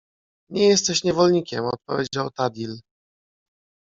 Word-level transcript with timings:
—Nie 0.49 0.67
jesteś 0.67 1.03
niewolnikiem— 1.03 1.65
odpowiedział 1.73 2.31
Tadhil. 2.31 2.79